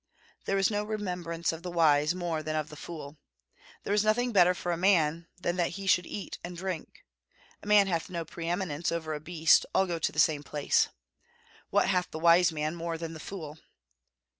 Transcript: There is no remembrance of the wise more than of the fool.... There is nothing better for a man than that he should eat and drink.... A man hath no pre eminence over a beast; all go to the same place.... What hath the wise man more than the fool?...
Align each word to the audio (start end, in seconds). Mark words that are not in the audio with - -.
There 0.45 0.57
is 0.57 0.71
no 0.71 0.83
remembrance 0.83 1.51
of 1.51 1.61
the 1.61 1.69
wise 1.69 2.15
more 2.15 2.41
than 2.41 2.55
of 2.55 2.69
the 2.69 2.75
fool.... 2.75 3.19
There 3.83 3.93
is 3.93 4.03
nothing 4.03 4.31
better 4.31 4.55
for 4.55 4.71
a 4.71 4.75
man 4.75 5.27
than 5.39 5.57
that 5.57 5.73
he 5.77 5.85
should 5.85 6.07
eat 6.07 6.39
and 6.43 6.57
drink.... 6.57 7.05
A 7.61 7.67
man 7.67 7.85
hath 7.85 8.09
no 8.09 8.25
pre 8.25 8.47
eminence 8.49 8.91
over 8.91 9.13
a 9.13 9.19
beast; 9.19 9.63
all 9.75 9.85
go 9.85 9.99
to 9.99 10.11
the 10.11 10.17
same 10.17 10.41
place.... 10.41 10.89
What 11.69 11.87
hath 11.89 12.09
the 12.09 12.17
wise 12.17 12.51
man 12.51 12.73
more 12.75 12.97
than 12.97 13.13
the 13.13 13.19
fool?... 13.19 13.59